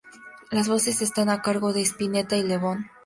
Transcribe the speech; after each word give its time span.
Las 0.49 0.67
voces 0.67 1.03
están 1.03 1.29
a 1.29 1.43
cargo 1.43 1.73
de 1.73 1.83
Spinetta 1.83 2.35
y 2.35 2.41
Lebón. 2.41 2.89